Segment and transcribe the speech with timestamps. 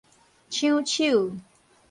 [0.49, 1.35] 搶手